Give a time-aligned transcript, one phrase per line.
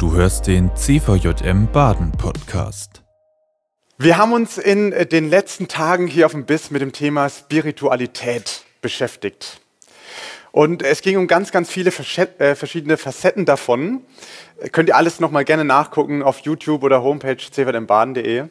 [0.00, 3.02] Du hörst den CVJM Baden Podcast.
[3.98, 8.64] Wir haben uns in den letzten Tagen hier auf dem Biss mit dem Thema Spiritualität
[8.80, 9.60] beschäftigt.
[10.52, 11.90] Und es ging um ganz, ganz viele
[12.38, 14.00] äh, verschiedene Facetten davon.
[14.72, 18.44] Könnt ihr alles nochmal gerne nachgucken auf YouTube oder Homepage cvjmbaden.de.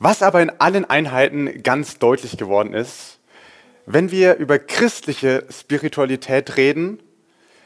[0.00, 3.20] Was aber in allen Einheiten ganz deutlich geworden ist,
[3.86, 6.98] wenn wir über christliche Spiritualität reden,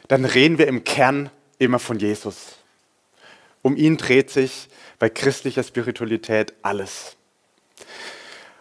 [0.07, 1.31] dann reden wir im Kern
[1.61, 2.57] immer von Jesus.
[3.61, 4.67] Um ihn dreht sich
[4.97, 7.15] bei christlicher Spiritualität alles.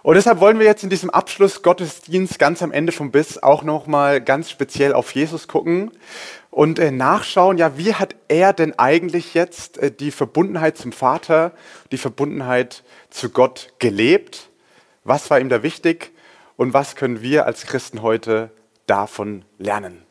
[0.03, 3.63] Und deshalb wollen wir jetzt in diesem Abschluss Gottesdienst ganz am Ende vom Biss auch
[3.63, 5.91] nochmal ganz speziell auf Jesus gucken
[6.51, 11.53] und äh, nachschauen, ja, wie hat er denn eigentlich jetzt äh, die Verbundenheit zum Vater,
[11.93, 14.49] die Verbundenheit zu Gott gelebt?
[15.05, 16.13] Was war ihm da wichtig
[16.57, 18.51] und was können wir als Christen heute
[18.87, 20.03] davon lernen?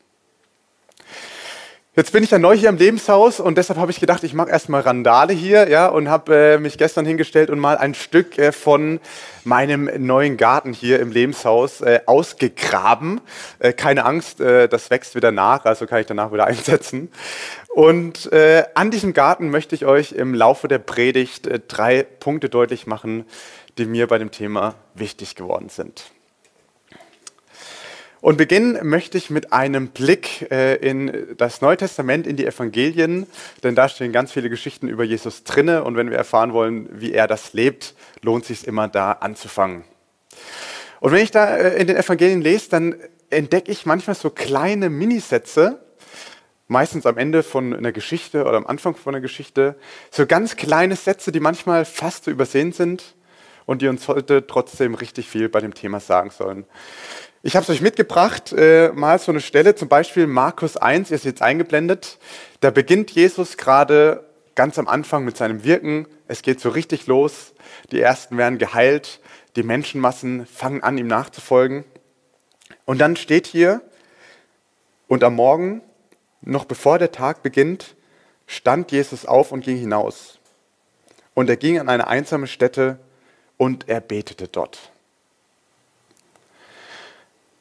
[2.00, 4.50] Jetzt bin ich ja neu hier im Lebenshaus und deshalb habe ich gedacht, ich mache
[4.50, 8.54] erstmal Randale hier, ja, und habe äh, mich gestern hingestellt und mal ein Stück äh,
[8.54, 9.02] von
[9.44, 13.20] meinem neuen Garten hier im Lebenshaus äh, ausgegraben.
[13.60, 17.12] Äh, keine Angst, äh, das wächst wieder nach, also kann ich danach wieder einsetzen.
[17.68, 22.88] Und äh, an diesem Garten möchte ich euch im Laufe der Predigt drei Punkte deutlich
[22.88, 23.26] machen,
[23.78, 26.06] die mir bei dem Thema wichtig geworden sind.
[28.22, 33.28] Und beginnen möchte ich mit einem Blick äh, in das Neue Testament, in die Evangelien,
[33.64, 37.14] denn da stehen ganz viele Geschichten über Jesus drinne und wenn wir erfahren wollen, wie
[37.14, 39.86] er das lebt, lohnt sich immer da anzufangen.
[41.00, 42.96] Und wenn ich da äh, in den Evangelien lese, dann
[43.30, 45.80] entdecke ich manchmal so kleine Minisätze,
[46.68, 49.76] meistens am Ende von einer Geschichte oder am Anfang von einer Geschichte,
[50.12, 53.16] so ganz kleine Sätze, die manchmal fast zu übersehen sind
[53.66, 56.66] und die uns heute trotzdem richtig viel bei dem Thema sagen sollen.
[57.42, 61.18] Ich habe es euch mitgebracht, äh, mal so eine Stelle, zum Beispiel Markus 1, ihr
[61.18, 62.18] seht es eingeblendet.
[62.60, 66.06] Da beginnt Jesus gerade ganz am Anfang mit seinem Wirken.
[66.28, 67.54] Es geht so richtig los.
[67.94, 69.22] Die Ersten werden geheilt.
[69.56, 71.86] Die Menschenmassen fangen an, ihm nachzufolgen.
[72.84, 73.82] Und dann steht hier,
[75.08, 75.82] und am Morgen,
[76.42, 77.96] noch bevor der Tag beginnt,
[78.48, 80.40] stand Jesus auf und ging hinaus.
[81.36, 83.00] Und er ging an eine einsame Stätte
[83.56, 84.92] und er betete dort.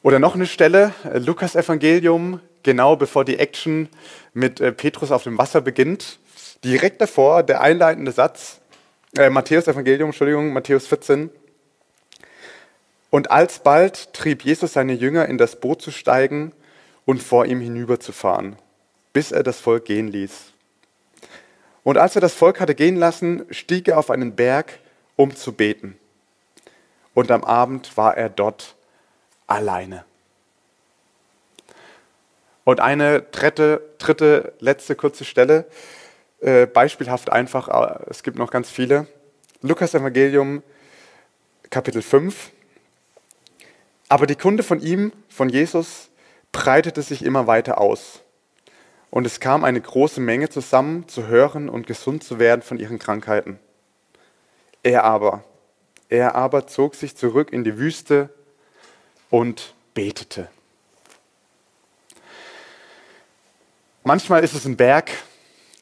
[0.03, 3.89] Oder noch eine Stelle, äh, Lukas Evangelium, genau bevor die Action
[4.33, 6.21] mit äh, Petrus auf dem Wasser beginnt.
[6.65, 8.61] Direkt davor der einleitende Satz,
[9.17, 11.31] äh, Matthäus Evangelium, Entschuldigung, Matthäus 14.
[13.11, 16.53] Und alsbald trieb Jesus seine Jünger in das Boot zu steigen
[17.05, 18.57] und vor ihm hinüberzufahren,
[19.13, 20.53] bis er das Volk gehen ließ.
[21.83, 24.79] Und als er das Volk hatte gehen lassen, stieg er auf einen Berg,
[25.17, 25.99] um zu beten.
[27.15, 28.77] Und am Abend war er dort
[29.49, 30.05] alleine.
[32.63, 35.65] Und eine dritte, dritte letzte kurze Stelle,
[36.41, 39.09] äh, beispielhaft einfach, äh, es gibt noch ganz viele.
[39.63, 40.63] Lukas Evangelium,
[41.71, 42.51] Kapitel 5.
[44.09, 46.11] Aber die Kunde von ihm, von Jesus,
[46.53, 48.21] breitete sich immer weiter aus.
[49.11, 52.99] Und es kam eine große Menge zusammen, zu hören und gesund zu werden von ihren
[52.99, 53.59] Krankheiten.
[54.83, 55.43] Er aber,
[56.09, 58.31] er aber zog sich zurück in die Wüste
[59.31, 60.49] und betete.
[64.05, 65.11] Manchmal ist es ein Berg,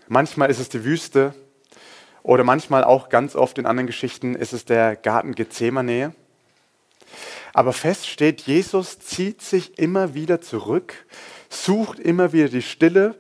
[0.09, 1.35] manchmal ist es die Wüste
[2.23, 6.13] oder manchmal auch ganz oft in anderen Geschichten ist es der Garten Gethsemane.
[7.53, 11.07] Aber fest steht, Jesus zieht sich immer wieder zurück,
[11.49, 13.15] sucht immer wieder die Stille,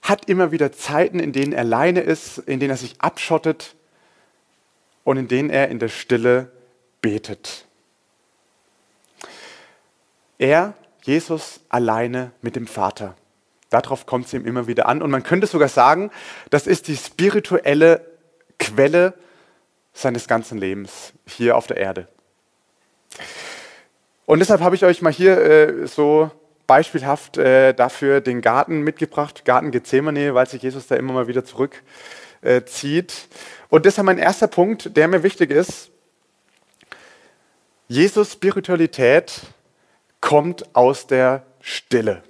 [0.00, 3.76] hat immer wieder Zeiten, in denen er alleine ist, in denen er sich abschottet
[5.04, 6.50] und in denen er in der Stille
[7.02, 7.65] betet.
[10.38, 13.14] Er, Jesus, alleine mit dem Vater.
[13.70, 15.02] Darauf kommt es ihm immer wieder an.
[15.02, 16.10] Und man könnte sogar sagen,
[16.50, 18.04] das ist die spirituelle
[18.58, 19.14] Quelle
[19.92, 22.08] seines ganzen Lebens hier auf der Erde.
[24.26, 26.30] Und deshalb habe ich euch mal hier äh, so
[26.66, 31.44] beispielhaft äh, dafür den Garten mitgebracht, Garten Gethsemane, weil sich Jesus da immer mal wieder
[31.44, 31.82] zurückzieht.
[32.42, 33.36] Äh,
[33.68, 35.90] Und deshalb mein erster Punkt, der mir wichtig ist.
[37.88, 39.42] Jesus Spiritualität
[40.26, 42.20] kommt aus der Stille.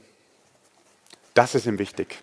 [1.33, 2.23] Das ist ihm wichtig.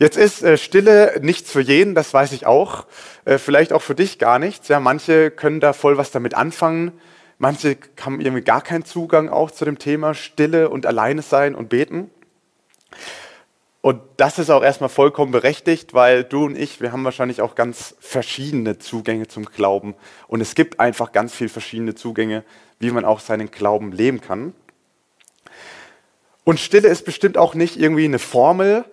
[0.00, 2.86] Jetzt ist äh, Stille nichts für jeden, das weiß ich auch.
[3.24, 4.66] Äh, vielleicht auch für dich gar nichts.
[4.66, 6.90] Ja, manche können da voll was damit anfangen.
[7.38, 11.68] Manche haben irgendwie gar keinen Zugang auch zu dem Thema Stille und Alleine sein und
[11.68, 12.10] beten.
[13.82, 17.56] Und das ist auch erstmal vollkommen berechtigt, weil du und ich, wir haben wahrscheinlich auch
[17.56, 19.96] ganz verschiedene Zugänge zum Glauben.
[20.28, 22.44] Und es gibt einfach ganz viele verschiedene Zugänge,
[22.78, 24.54] wie man auch seinen Glauben leben kann.
[26.44, 28.84] Und Stille ist bestimmt auch nicht irgendwie eine Formel,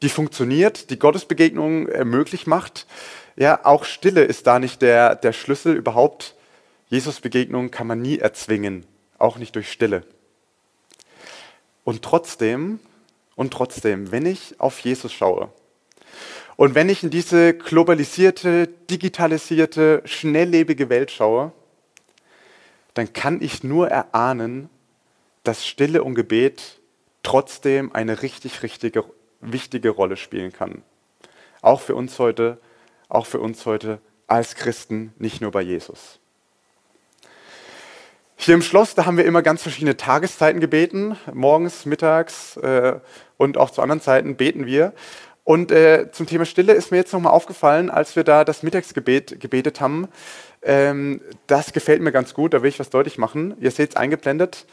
[0.00, 2.86] die funktioniert, die Gottesbegegnung äh, möglich macht.
[3.36, 6.34] Ja, auch Stille ist da nicht der, der Schlüssel überhaupt.
[6.88, 8.86] Jesus-Begegnung kann man nie erzwingen,
[9.18, 10.04] auch nicht durch Stille.
[11.84, 12.80] Und trotzdem,
[13.38, 15.48] und trotzdem, wenn ich auf Jesus schaue
[16.56, 21.52] und wenn ich in diese globalisierte, digitalisierte, schnelllebige Welt schaue,
[22.94, 24.68] dann kann ich nur erahnen,
[25.44, 26.80] dass Stille und Gebet
[27.22, 29.04] trotzdem eine richtig, richtige,
[29.40, 30.82] wichtige Rolle spielen kann.
[31.62, 32.58] Auch für uns heute,
[33.08, 36.18] auch für uns heute als Christen, nicht nur bei Jesus.
[38.40, 41.16] Hier im Schloss, da haben wir immer ganz verschiedene Tageszeiten gebeten.
[41.34, 42.94] Morgens, mittags äh,
[43.36, 44.92] und auch zu anderen Zeiten beten wir.
[45.42, 49.40] Und äh, zum Thema Stille ist mir jetzt nochmal aufgefallen, als wir da das Mittagsgebet
[49.40, 50.06] gebetet haben.
[50.62, 53.56] Ähm, das gefällt mir ganz gut, da will ich was deutlich machen.
[53.60, 54.66] Ihr seht es eingeblendet.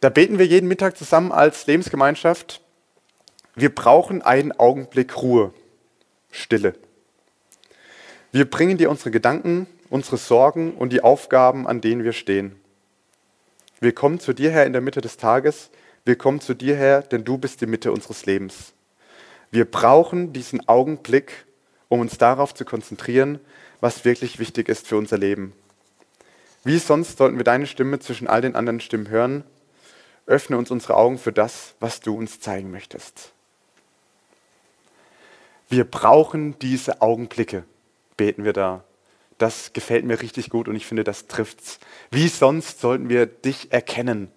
[0.00, 2.62] Da beten wir jeden Mittag zusammen als Lebensgemeinschaft.
[3.54, 5.54] Wir brauchen einen Augenblick Ruhe,
[6.32, 6.74] Stille.
[8.32, 12.60] Wir bringen dir unsere Gedanken, unsere Sorgen und die Aufgaben, an denen wir stehen.
[13.84, 15.68] Wir kommen zu dir her in der Mitte des Tages.
[16.06, 18.72] Wir kommen zu dir her, denn du bist die Mitte unseres Lebens.
[19.50, 21.44] Wir brauchen diesen Augenblick,
[21.90, 23.40] um uns darauf zu konzentrieren,
[23.82, 25.52] was wirklich wichtig ist für unser Leben.
[26.64, 29.44] Wie sonst sollten wir deine Stimme zwischen all den anderen Stimmen hören?
[30.24, 33.34] Öffne uns unsere Augen für das, was du uns zeigen möchtest.
[35.68, 37.64] Wir brauchen diese Augenblicke,
[38.16, 38.82] beten wir da.
[39.38, 41.80] Das gefällt mir richtig gut und ich finde, das trifft's.
[42.10, 44.30] Wie sonst sollten wir dich erkennen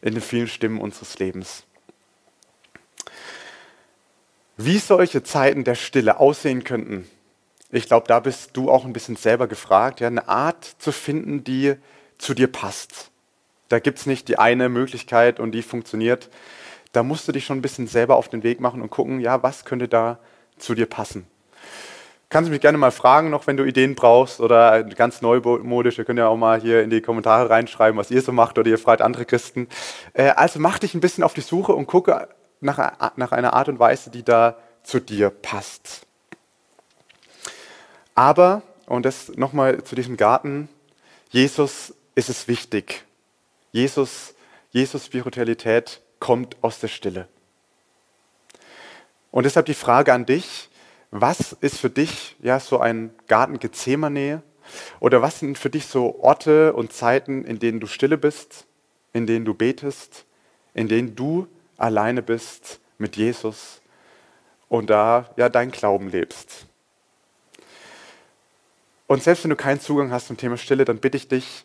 [0.00, 1.64] in den vielen Stimmen unseres Lebens?
[4.56, 7.08] Wie solche Zeiten der Stille aussehen könnten,
[7.70, 11.44] ich glaube, da bist du auch ein bisschen selber gefragt, ja, eine Art zu finden,
[11.44, 11.74] die
[12.16, 13.10] zu dir passt.
[13.68, 16.30] Da gibt es nicht die eine Möglichkeit und die funktioniert.
[16.92, 19.42] Da musst du dich schon ein bisschen selber auf den Weg machen und gucken, ja,
[19.42, 20.18] was könnte da
[20.56, 21.26] zu dir passen.
[22.30, 26.04] Kannst du mich gerne mal fragen, noch wenn du Ideen brauchst oder ganz neumodisch, ihr
[26.04, 28.76] könnt ja auch mal hier in die Kommentare reinschreiben, was ihr so macht oder ihr
[28.76, 29.66] fragt andere Christen.
[30.12, 32.28] Äh, also mach dich ein bisschen auf die Suche und gucke
[32.60, 36.06] nach, nach einer Art und Weise, die da zu dir passt.
[38.14, 40.68] Aber, und das nochmal zu diesem Garten,
[41.30, 43.04] Jesus ist es wichtig.
[43.72, 44.34] Jesus,
[44.70, 47.26] Jesus Spiritualität kommt aus der Stille.
[49.30, 50.68] Und deshalb die Frage an dich,
[51.10, 54.42] was ist für dich ja so ein Garten Gethsemane?
[55.00, 58.66] Oder was sind für dich so Orte und Zeiten, in denen du stille bist,
[59.14, 60.26] in denen du betest,
[60.74, 63.80] in denen du alleine bist mit Jesus
[64.68, 66.66] und da ja deinen Glauben lebst?
[69.06, 71.64] Und selbst wenn du keinen Zugang hast zum Thema Stille, dann bitte ich dich,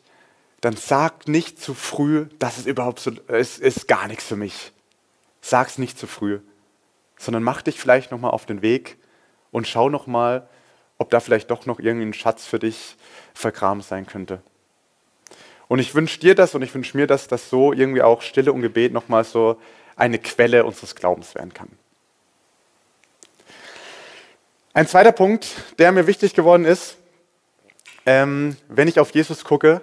[0.62, 4.72] dann sag nicht zu früh, dass es überhaupt so es ist gar nichts für mich.
[5.42, 6.40] Sag's nicht zu früh,
[7.18, 8.98] sondern mach dich vielleicht noch mal auf den Weg
[9.54, 10.50] und schau noch mal,
[10.98, 12.98] ob da vielleicht doch noch irgendein Schatz für dich
[13.34, 14.42] vergraben sein könnte.
[15.70, 18.52] Und ich wünsche dir das und ich wünsche mir das, dass so irgendwie auch Stille
[18.52, 19.58] und Gebet noch mal so
[19.96, 21.70] eine Quelle unseres Glaubens werden kann.
[24.74, 25.48] Ein zweiter Punkt,
[25.78, 26.98] der mir wichtig geworden ist,
[28.06, 29.82] ähm, wenn ich auf Jesus gucke,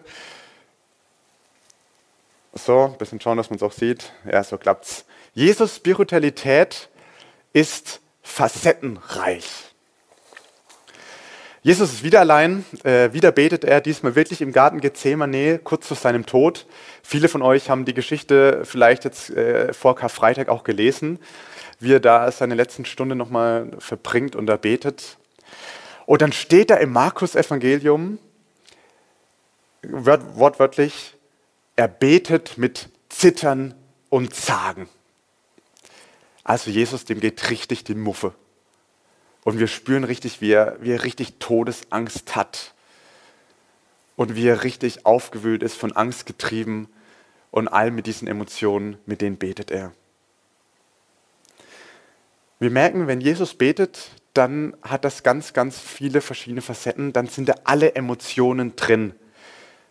[2.52, 4.12] so, ein bisschen schauen, dass man es auch sieht.
[4.30, 5.04] Ja, so klappt's.
[5.32, 6.88] Jesus Spiritualität
[7.52, 8.00] ist
[8.30, 9.44] facettenreich.
[11.62, 15.96] Jesus ist wieder allein, äh, wieder betet er, diesmal wirklich im Garten Gethsemane, kurz vor
[15.96, 16.64] seinem Tod.
[17.02, 21.18] Viele von euch haben die Geschichte vielleicht jetzt äh, vor Karfreitag auch gelesen,
[21.80, 25.18] wie er da seine letzten Stunde nochmal verbringt und da betet.
[26.06, 28.18] Und dann steht da im Markus-Evangelium,
[29.82, 31.14] wortwörtlich,
[31.76, 33.74] er betet mit Zittern
[34.08, 34.88] und Zagen.
[36.50, 38.34] Also Jesus, dem geht richtig die Muffe.
[39.44, 42.74] Und wir spüren richtig, wie er, wie er richtig Todesangst hat.
[44.16, 46.88] Und wie er richtig aufgewühlt ist, von Angst getrieben.
[47.52, 49.92] Und all mit diesen Emotionen, mit denen betet er.
[52.58, 57.12] Wir merken, wenn Jesus betet, dann hat das ganz, ganz viele verschiedene Facetten.
[57.12, 59.14] Dann sind da alle Emotionen drin.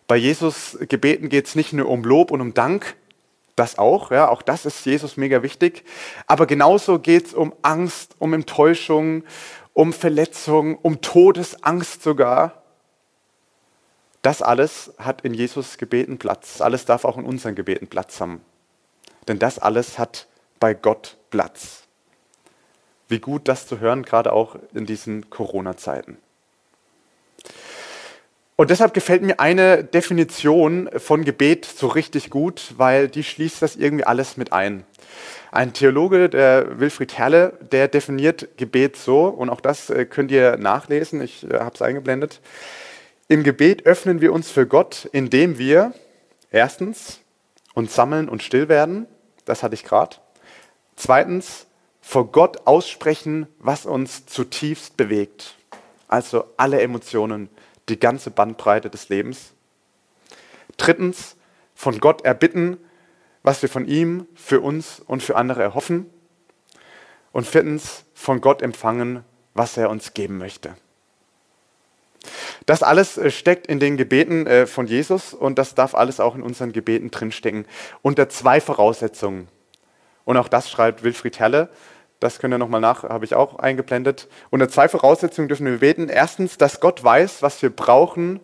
[0.06, 2.96] Bei Jesus Gebeten geht es nicht nur um Lob und um Dank,
[3.60, 5.84] das auch, ja, auch das ist Jesus mega wichtig.
[6.26, 9.22] Aber genauso geht es um Angst, um Enttäuschung,
[9.74, 12.62] um Verletzung, um Todesangst sogar.
[14.22, 16.62] Das alles hat in Jesus Gebeten Platz.
[16.62, 18.40] Alles darf auch in unseren Gebeten Platz haben.
[19.28, 20.26] Denn das alles hat
[20.58, 21.82] bei Gott Platz.
[23.08, 26.16] Wie gut das zu hören, gerade auch in diesen Corona-Zeiten.
[28.60, 33.74] Und deshalb gefällt mir eine Definition von Gebet so richtig gut, weil die schließt das
[33.74, 34.84] irgendwie alles mit ein.
[35.50, 40.58] Ein Theologe, der Wilfried Herle, der definiert Gebet so, und auch das äh, könnt ihr
[40.58, 42.42] nachlesen, ich äh, habe es eingeblendet.
[43.28, 45.94] Im Gebet öffnen wir uns für Gott, indem wir
[46.50, 47.20] erstens
[47.72, 49.06] uns sammeln und still werden,
[49.46, 50.16] das hatte ich gerade.
[50.96, 51.66] Zweitens,
[52.02, 55.54] vor Gott aussprechen, was uns zutiefst bewegt.
[56.08, 57.48] Also alle Emotionen,
[57.90, 59.52] die ganze Bandbreite des Lebens.
[60.76, 61.36] Drittens,
[61.74, 62.78] von Gott erbitten,
[63.42, 66.10] was wir von ihm für uns und für andere erhoffen.
[67.32, 70.76] Und viertens, von Gott empfangen, was er uns geben möchte.
[72.66, 76.34] Das alles äh, steckt in den Gebeten äh, von Jesus und das darf alles auch
[76.34, 77.64] in unseren Gebeten drinstecken.
[78.02, 79.48] Unter zwei Voraussetzungen.
[80.24, 81.70] Und auch das schreibt Wilfried Herle.
[82.20, 84.28] Das könnt ihr nochmal nach, habe ich auch eingeblendet.
[84.50, 86.10] Unter zwei Voraussetzungen dürfen wir beten.
[86.10, 88.40] Erstens, dass Gott weiß, was wir brauchen,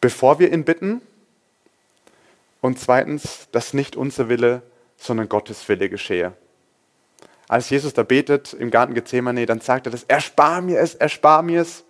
[0.00, 1.00] bevor wir ihn bitten.
[2.60, 4.62] Und zweitens, dass nicht unser Wille,
[4.98, 6.34] sondern Gottes Wille geschehe.
[7.48, 11.42] Als Jesus da betet im Garten Gethsemane, dann sagt er das, erspar mir es, erspar
[11.42, 11.84] mir es,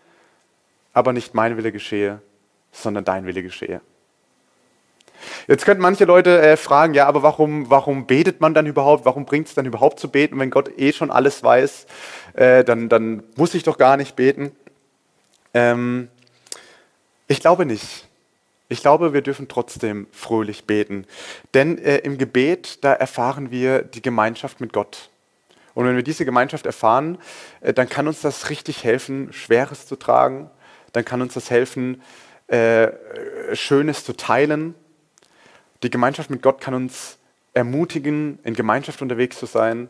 [0.93, 2.23] aber nicht mein Wille geschehe,
[2.73, 3.81] sondern dein Wille geschehe.
[5.47, 9.05] Jetzt könnten manche Leute äh, fragen, ja, aber warum, warum betet man dann überhaupt?
[9.05, 10.39] Warum bringt es dann überhaupt zu beten?
[10.39, 11.87] Wenn Gott eh schon alles weiß,
[12.35, 14.53] äh, dann, dann muss ich doch gar nicht beten.
[15.55, 16.09] Ähm,
[17.27, 18.07] ich glaube nicht.
[18.69, 21.05] Ich glaube, wir dürfen trotzdem fröhlich beten.
[21.55, 25.11] Denn äh, im Gebet, da erfahren wir die Gemeinschaft mit Gott.
[25.75, 27.19] Und wenn wir diese Gemeinschaft erfahren,
[27.61, 30.51] äh, dann kann uns das richtig helfen, Schweres zu tragen.
[30.93, 32.03] Dann kann uns das helfen,
[32.47, 32.89] äh,
[33.55, 34.75] Schönes zu teilen.
[35.83, 37.19] Die Gemeinschaft mit Gott kann uns
[37.55, 39.89] ermutigen, in Gemeinschaft unterwegs zu sein.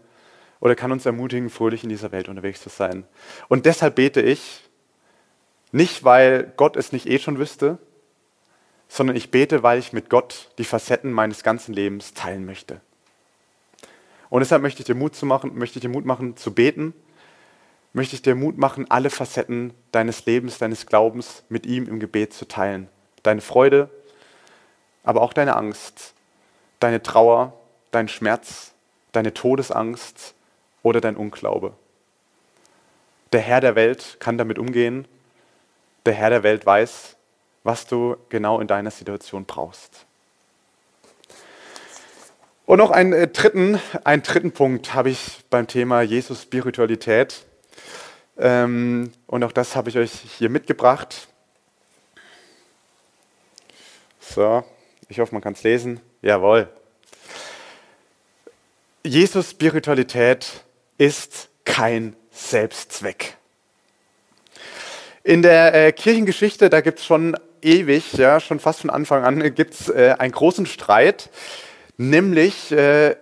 [0.60, 3.04] Oder kann uns ermutigen, fröhlich in dieser Welt unterwegs zu sein.
[3.48, 4.62] Und deshalb bete ich,
[5.72, 7.78] nicht weil Gott es nicht eh schon wüsste,
[8.88, 12.80] sondern ich bete, weil ich mit Gott die Facetten meines ganzen Lebens teilen möchte.
[14.28, 16.92] Und deshalb möchte ich dir Mut zu machen, möchte ich dir Mut machen zu beten,
[17.92, 22.32] möchte ich dir Mut machen, alle Facetten deines Lebens, deines Glaubens mit ihm im Gebet
[22.32, 22.88] zu teilen.
[23.22, 23.90] Deine Freude,
[25.04, 26.14] aber auch deine Angst,
[26.78, 27.52] deine Trauer,
[27.90, 28.72] dein Schmerz,
[29.12, 30.34] deine Todesangst
[30.82, 31.74] oder dein Unglaube.
[33.32, 35.06] Der Herr der Welt kann damit umgehen.
[36.06, 37.16] Der Herr der Welt weiß,
[37.62, 40.06] was du genau in deiner Situation brauchst.
[42.66, 47.44] Und noch einen äh, dritten, einen dritten Punkt habe ich beim Thema Jesus Spiritualität.
[48.38, 51.28] Ähm, und auch das habe ich euch hier mitgebracht.
[54.20, 54.64] So,
[55.10, 56.00] ich hoffe, man kann es lesen.
[56.22, 56.68] Jawohl.
[59.04, 60.64] Jesus Spiritualität
[60.98, 63.36] ist kein Selbstzweck.
[65.24, 69.54] In der äh, Kirchengeschichte, da gibt es schon ewig, ja, schon fast von Anfang an,
[69.54, 71.28] gibt es äh, einen großen Streit,
[71.96, 73.16] nämlich äh,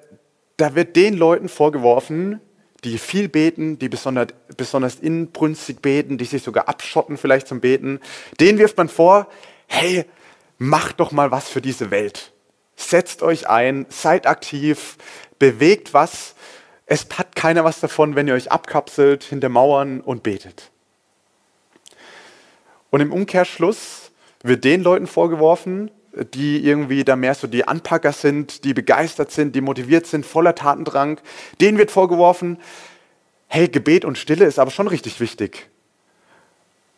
[0.57, 2.40] da wird den Leuten vorgeworfen,
[2.85, 8.00] die viel beten, die besonders, besonders inbrünstig beten, die sich sogar abschotten vielleicht zum Beten,
[8.40, 9.26] denen wirft man vor,
[9.66, 10.04] hey,
[10.58, 12.32] macht doch mal was für diese Welt.
[12.76, 14.98] Setzt euch ein, seid aktiv,
[15.38, 16.34] bewegt was.
[16.86, 20.70] Es hat keiner was davon, wenn ihr euch abkapselt hinter Mauern und betet.
[22.90, 24.10] Und im Umkehrschluss
[24.42, 25.90] wird den Leuten vorgeworfen,
[26.34, 30.54] die irgendwie da mehr so die Anpacker sind, die begeistert sind, die motiviert sind, voller
[30.54, 31.20] Tatendrang.
[31.60, 32.58] Denen wird vorgeworfen,
[33.46, 35.68] hey, Gebet und Stille ist aber schon richtig wichtig.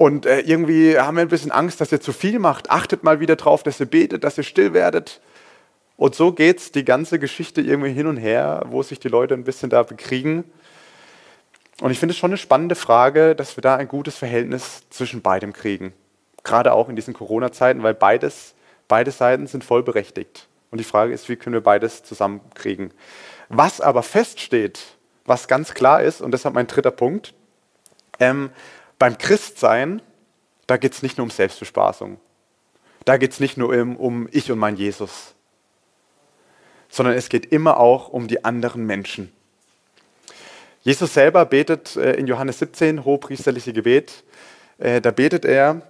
[0.01, 2.71] Und äh, irgendwie haben wir ein bisschen Angst, dass ihr zu viel macht.
[2.71, 5.21] Achtet mal wieder drauf, dass ihr betet, dass ihr still werdet.
[5.97, 9.35] Und so geht es die ganze Geschichte irgendwie hin und her, wo sich die Leute
[9.35, 10.45] ein bisschen da bekriegen.
[11.83, 15.21] Und ich finde es schon eine spannende Frage, dass wir da ein gutes Verhältnis zwischen
[15.21, 15.93] beidem kriegen
[16.45, 18.55] gerade auch in diesen Corona-Zeiten, weil beides,
[18.89, 20.49] beide Seiten sind voll berechtigt.
[20.71, 22.93] Und die Frage ist, wie können wir beides zusammenkriegen?
[23.49, 24.81] Was aber feststeht,
[25.25, 27.35] was ganz klar ist, und deshalb mein dritter Punkt,
[28.21, 28.51] ähm,
[29.01, 30.03] beim Christsein,
[30.67, 32.21] da geht es nicht nur um Selbstbespaßung.
[33.07, 35.35] Da geht es nicht nur um, um ich und mein Jesus,
[36.91, 39.33] sondern es geht immer auch um die anderen Menschen.
[40.83, 44.23] Jesus selber betet äh, in Johannes 17, hohepriesterliche Gebet,
[44.79, 45.81] äh, da betet er,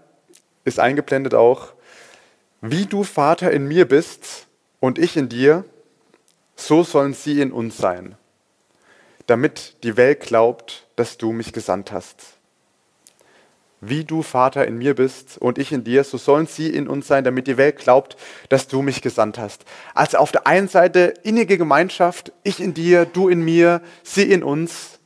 [0.65, 1.73] ist eingeblendet auch,
[2.61, 4.47] wie du Vater in mir bist
[4.79, 5.65] und ich in dir,
[6.55, 8.15] so sollen sie in uns sein,
[9.27, 12.40] damit die Welt glaubt, dass du mich gesandt hast.
[13.81, 17.07] Wie du Vater in mir bist und ich in dir, so sollen sie in uns
[17.07, 18.17] sein, damit die Welt glaubt,
[18.51, 19.65] dass du mich gesandt hast.
[19.95, 24.43] Also auf der einen Seite innige Gemeinschaft, ich in dir, du in mir, sie in
[24.43, 24.99] uns.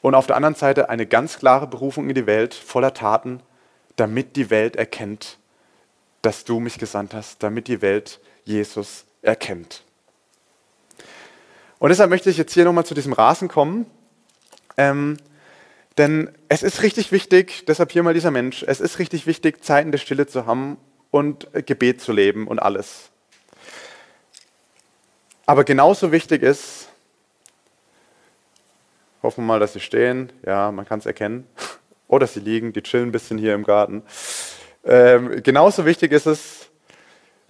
[0.00, 3.42] Und auf der anderen Seite eine ganz klare Berufung in die Welt voller Taten,
[3.96, 5.38] damit die Welt erkennt,
[6.22, 9.84] dass du mich gesandt hast, damit die Welt Jesus erkennt.
[11.78, 13.86] Und deshalb möchte ich jetzt hier nochmal zu diesem Rasen kommen.
[14.76, 15.18] Ähm,
[15.98, 19.90] denn es ist richtig wichtig, deshalb hier mal dieser Mensch, es ist richtig wichtig, Zeiten
[19.92, 20.76] der Stille zu haben
[21.10, 23.10] und Gebet zu leben und alles.
[25.46, 26.88] Aber genauso wichtig ist,
[29.22, 31.46] hoffen wir mal, dass sie stehen, ja, man kann es erkennen,
[32.08, 34.02] oder sie liegen, die chillen ein bisschen hier im Garten.
[34.84, 36.70] Ähm, genauso wichtig ist es,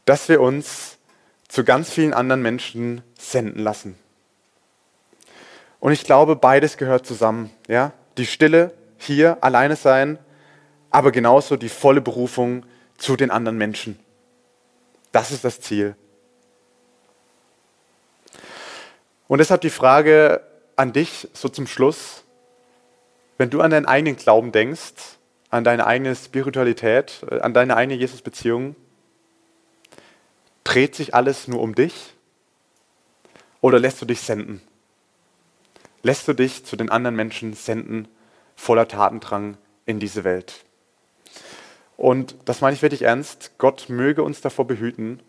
[0.04, 0.98] dass wir uns
[1.48, 3.96] zu ganz vielen anderen Menschen senden lassen.
[5.78, 7.50] Und ich glaube, beides gehört zusammen.
[7.68, 7.92] Ja?
[8.20, 10.18] Die Stille, hier alleine sein,
[10.90, 12.66] aber genauso die volle Berufung
[12.98, 13.98] zu den anderen Menschen.
[15.10, 15.96] Das ist das Ziel.
[19.26, 20.42] Und deshalb die Frage
[20.76, 22.22] an dich so zum Schluss,
[23.38, 25.16] wenn du an deinen eigenen Glauben denkst,
[25.48, 28.76] an deine eigene Spiritualität, äh, an deine eigene Jesus-Beziehung,
[30.62, 32.12] dreht sich alles nur um dich
[33.62, 34.60] oder lässt du dich senden?
[36.02, 38.08] Lässt du dich zu den anderen Menschen senden,
[38.56, 40.64] voller Tatendrang in diese Welt?
[41.96, 43.52] Und das meine ich wirklich ernst.
[43.58, 45.20] Gott möge uns davor behüten,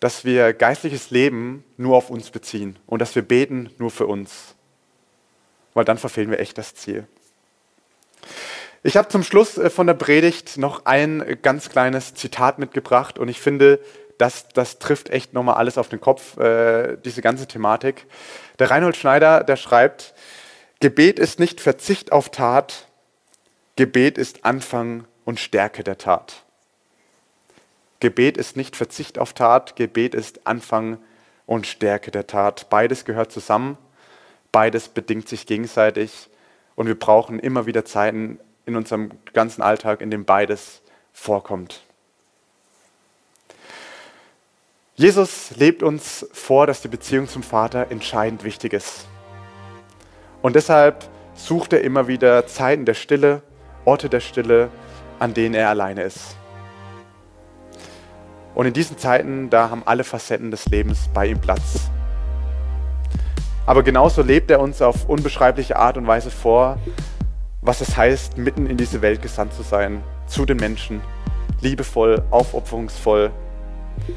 [0.00, 4.54] dass wir geistliches Leben nur auf uns beziehen und dass wir beten nur für uns.
[5.72, 7.06] Weil dann verfehlen wir echt das Ziel.
[8.82, 13.28] Ich habe zum Schluss äh, von der Predigt noch ein ganz kleines Zitat mitgebracht und
[13.28, 13.80] ich finde,
[14.18, 18.06] das, das trifft echt nochmal alles auf den Kopf, äh, diese ganze Thematik.
[18.58, 20.14] Der Reinhold Schneider, der schreibt,
[20.80, 22.86] Gebet ist nicht Verzicht auf Tat,
[23.76, 26.44] Gebet ist Anfang und Stärke der Tat.
[28.00, 30.98] Gebet ist nicht Verzicht auf Tat, Gebet ist Anfang
[31.46, 32.68] und Stärke der Tat.
[32.68, 33.78] Beides gehört zusammen,
[34.52, 36.28] beides bedingt sich gegenseitig
[36.74, 41.82] und wir brauchen immer wieder Zeiten in unserem ganzen Alltag, in dem beides vorkommt.
[44.96, 49.08] Jesus lebt uns vor, dass die Beziehung zum Vater entscheidend wichtig ist.
[50.40, 53.42] Und deshalb sucht er immer wieder Zeiten der Stille,
[53.84, 54.70] Orte der Stille,
[55.18, 56.36] an denen er alleine ist.
[58.54, 61.90] Und in diesen Zeiten, da haben alle Facetten des Lebens bei ihm Platz.
[63.66, 66.78] Aber genauso lebt er uns auf unbeschreibliche Art und Weise vor,
[67.62, 71.00] was es heißt, mitten in diese Welt gesandt zu sein, zu den Menschen,
[71.60, 73.32] liebevoll, aufopferungsvoll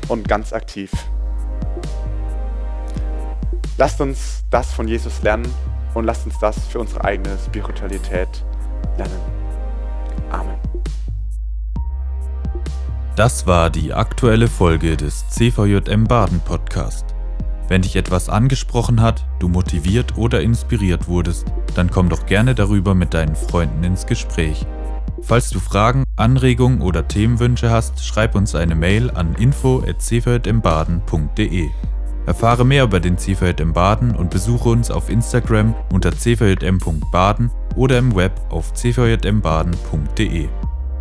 [0.07, 0.91] und ganz aktiv.
[3.77, 5.47] Lasst uns das von Jesus lernen
[5.93, 8.43] und lasst uns das für unsere eigene Spiritualität
[8.97, 9.19] lernen.
[10.31, 10.57] Amen.
[13.15, 17.05] Das war die aktuelle Folge des CVJM Baden Podcast.
[17.67, 22.95] Wenn dich etwas angesprochen hat, du motiviert oder inspiriert wurdest, dann komm doch gerne darüber
[22.95, 24.65] mit deinen Freunden ins Gespräch.
[25.21, 31.69] Falls du Fragen, Anregungen oder Themenwünsche hast, schreib uns eine Mail an info@cvjmbaden.de.
[32.25, 38.15] Erfahre mehr über den CVJM Baden und besuche uns auf Instagram unter cvjm.baden oder im
[38.15, 40.49] Web auf cvjmbaden.de.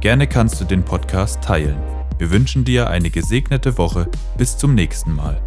[0.00, 1.76] Gerne kannst du den Podcast teilen.
[2.18, 4.09] Wir wünschen dir eine gesegnete Woche.
[4.38, 5.38] Bis zum nächsten Mal.